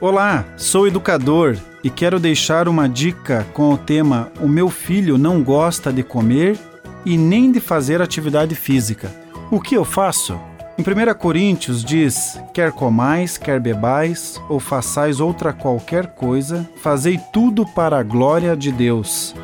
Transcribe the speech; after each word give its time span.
Olá, 0.00 0.44
sou 0.56 0.88
educador 0.88 1.56
e 1.82 1.88
quero 1.88 2.18
deixar 2.18 2.68
uma 2.68 2.88
dica 2.88 3.46
com 3.54 3.72
o 3.72 3.78
tema 3.78 4.30
O 4.40 4.48
meu 4.48 4.68
filho 4.68 5.16
não 5.16 5.42
gosta 5.42 5.92
de 5.92 6.02
comer 6.02 6.58
e 7.04 7.16
nem 7.16 7.52
de 7.52 7.60
fazer 7.60 8.02
atividade 8.02 8.54
física. 8.54 9.10
O 9.50 9.60
que 9.60 9.76
eu 9.76 9.84
faço? 9.84 10.38
Em 10.76 10.82
1 10.82 11.14
Coríntios 11.14 11.84
diz: 11.84 12.40
Quer 12.52 12.72
comais, 12.72 13.38
quer 13.38 13.60
bebais, 13.60 14.40
ou 14.48 14.58
façais 14.58 15.20
outra 15.20 15.52
qualquer 15.52 16.08
coisa, 16.08 16.68
fazei 16.82 17.18
tudo 17.32 17.64
para 17.64 17.98
a 17.98 18.02
glória 18.02 18.56
de 18.56 18.72
Deus. 18.72 19.34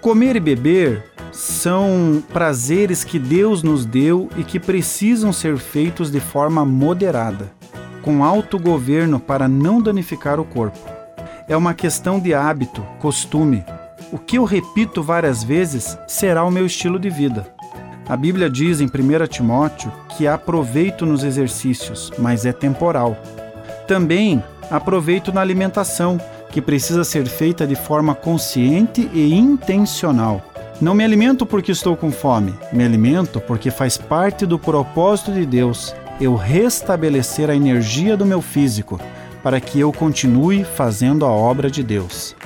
Comer 0.00 0.36
e 0.36 0.40
beber 0.40 1.04
são 1.32 2.22
prazeres 2.32 3.02
que 3.02 3.18
Deus 3.18 3.62
nos 3.62 3.84
deu 3.84 4.28
e 4.36 4.44
que 4.44 4.60
precisam 4.60 5.32
ser 5.32 5.58
feitos 5.58 6.10
de 6.10 6.20
forma 6.20 6.64
moderada, 6.64 7.52
com 8.02 8.24
autogoverno 8.24 9.20
para 9.20 9.48
não 9.48 9.80
danificar 9.80 10.40
o 10.40 10.44
corpo. 10.44 10.78
É 11.48 11.56
uma 11.56 11.74
questão 11.74 12.18
de 12.18 12.32
hábito, 12.32 12.82
costume. 12.98 13.64
O 14.12 14.18
que 14.18 14.38
eu 14.38 14.44
repito 14.44 15.02
várias 15.02 15.42
vezes 15.42 15.98
será 16.06 16.44
o 16.44 16.50
meu 16.50 16.66
estilo 16.66 16.98
de 16.98 17.10
vida. 17.10 17.46
A 18.08 18.16
Bíblia 18.16 18.50
diz 18.50 18.80
em 18.80 18.86
1 18.86 19.26
Timóteo 19.28 19.92
que 20.16 20.26
há 20.26 20.36
proveito 20.36 21.06
nos 21.06 21.22
exercícios, 21.22 22.12
mas 22.18 22.44
é 22.44 22.52
temporal. 22.52 23.16
Também 23.86 24.42
há 24.70 24.80
proveito 24.80 25.32
na 25.32 25.40
alimentação, 25.40 26.20
que 26.50 26.60
precisa 26.60 27.04
ser 27.04 27.26
feita 27.26 27.66
de 27.66 27.76
forma 27.76 28.14
consciente 28.14 29.08
e 29.12 29.32
intencional. 29.32 30.42
Não 30.80 30.94
me 30.94 31.04
alimento 31.04 31.46
porque 31.46 31.70
estou 31.70 31.96
com 31.96 32.10
fome, 32.10 32.54
me 32.72 32.82
alimento 32.82 33.40
porque 33.40 33.70
faz 33.70 33.96
parte 33.96 34.46
do 34.46 34.58
propósito 34.58 35.32
de 35.32 35.44
Deus 35.46 35.94
eu 36.20 36.36
restabelecer 36.36 37.48
a 37.48 37.54
energia 37.56 38.16
do 38.16 38.26
meu 38.26 38.42
físico 38.42 39.00
para 39.42 39.58
que 39.58 39.80
eu 39.80 39.90
continue 39.90 40.64
fazendo 40.64 41.24
a 41.24 41.30
obra 41.30 41.70
de 41.70 41.82
Deus. 41.82 42.36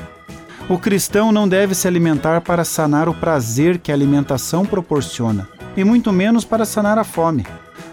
O 0.69 0.79
cristão 0.79 1.33
não 1.33 1.49
deve 1.49 1.75
se 1.75 1.89
alimentar 1.89 2.41
para 2.41 2.65
sanar 2.65 3.09
o 3.09 3.15
prazer 3.15 3.79
que 3.79 3.91
a 3.91 3.95
alimentação 3.95 4.65
proporciona, 4.65 5.49
e 5.77 5.83
muito 5.85 6.13
menos 6.13 6.45
para 6.45 6.65
sanar 6.65 6.99
a 6.99 7.05
fome. 7.05 7.45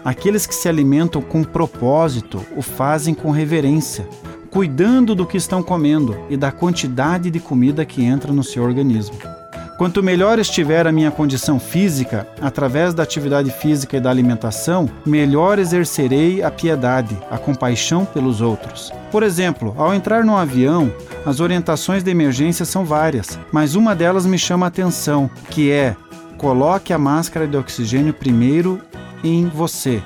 Aqueles 0.04 0.46
que 0.46 0.54
se 0.54 0.68
alimentam 0.68 1.20
com 1.20 1.44
propósito 1.44 2.44
o 2.56 2.62
fazem 2.62 3.12
com 3.12 3.30
reverência, 3.30 4.08
cuidando 4.50 5.14
do 5.14 5.26
que 5.26 5.36
estão 5.36 5.62
comendo 5.62 6.16
e 6.30 6.36
da 6.36 6.52
quantidade 6.52 7.30
de 7.30 7.40
comida 7.40 7.84
que 7.84 8.04
entra 8.04 8.32
no 8.32 8.44
seu 8.44 8.62
organismo. 8.62 9.41
Quanto 9.82 10.00
melhor 10.00 10.38
estiver 10.38 10.86
a 10.86 10.92
minha 10.92 11.10
condição 11.10 11.58
física, 11.58 12.24
através 12.40 12.94
da 12.94 13.02
atividade 13.02 13.50
física 13.50 13.96
e 13.96 14.00
da 14.00 14.10
alimentação, 14.10 14.88
melhor 15.04 15.58
exercerei 15.58 16.40
a 16.40 16.52
piedade, 16.52 17.18
a 17.28 17.36
compaixão 17.36 18.04
pelos 18.04 18.40
outros. 18.40 18.92
Por 19.10 19.24
exemplo, 19.24 19.74
ao 19.76 19.92
entrar 19.92 20.24
no 20.24 20.36
avião, 20.36 20.94
as 21.26 21.40
orientações 21.40 22.04
de 22.04 22.12
emergência 22.12 22.64
são 22.64 22.84
várias, 22.84 23.36
mas 23.50 23.74
uma 23.74 23.92
delas 23.92 24.24
me 24.24 24.38
chama 24.38 24.66
a 24.66 24.68
atenção, 24.68 25.28
que 25.50 25.72
é: 25.72 25.96
coloque 26.38 26.92
a 26.92 26.98
máscara 26.98 27.48
de 27.48 27.56
oxigênio 27.56 28.14
primeiro 28.14 28.80
em 29.24 29.48
você 29.48 30.00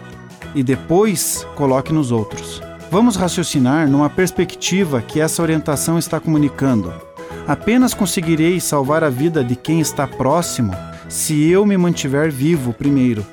e 0.55 0.63
depois 0.63 1.47
coloque 1.55 1.93
nos 1.93 2.11
outros. 2.11 2.63
Vamos 2.91 3.15
raciocinar 3.15 3.87
numa 3.87 4.09
perspectiva 4.09 5.03
que 5.03 5.21
essa 5.21 5.43
orientação 5.43 5.99
está 5.99 6.19
comunicando. 6.19 6.95
Apenas 7.47 7.95
conseguirei 7.95 8.59
salvar 8.59 9.05
a 9.05 9.11
vida 9.11 9.45
de 9.45 9.55
quem 9.55 9.81
está 9.81 10.07
próximo 10.07 10.73
se 11.09 11.49
eu 11.49 11.65
me 11.65 11.77
mantiver 11.77 12.31
vivo 12.31 12.73
primeiro. 12.73 13.25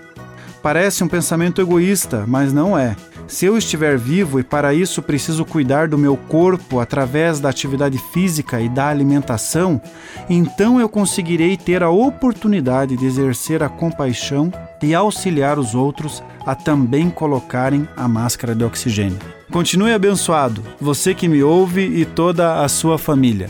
Parece 0.62 1.04
um 1.04 1.08
pensamento 1.08 1.60
egoísta, 1.60 2.24
mas 2.28 2.54
não 2.54 2.78
é. 2.78 2.96
Se 3.28 3.46
eu 3.46 3.58
estiver 3.58 3.98
vivo 3.98 4.40
e 4.40 4.44
para 4.44 4.74
isso 4.74 5.02
preciso 5.02 5.44
cuidar 5.44 5.88
do 5.88 5.98
meu 5.98 6.16
corpo 6.16 6.80
através 6.80 7.40
da 7.40 7.50
atividade 7.50 7.98
física 7.98 8.62
e 8.62 8.70
da 8.70 8.88
alimentação, 8.88 9.82
então 10.30 10.80
eu 10.80 10.88
conseguirei 10.88 11.58
ter 11.58 11.82
a 11.82 11.90
oportunidade 11.90 12.96
de 12.96 13.06
exercer 13.06 13.64
a 13.64 13.70
compaixão 13.70 14.52
e 14.82 14.94
auxiliar 14.94 15.58
os 15.58 15.74
outros 15.74 16.22
a 16.46 16.54
também 16.54 17.10
colocarem 17.10 17.88
a 17.96 18.08
máscara 18.08 18.54
de 18.54 18.64
oxigênio. 18.64 19.18
Continue 19.52 19.94
abençoado, 19.94 20.62
você 20.80 21.16
que 21.16 21.28
me 21.28 21.42
ouve 21.42 21.82
e 21.82 22.06
toda 22.06 22.62
a 22.62 22.68
sua 22.68 22.98
família. 22.98 23.50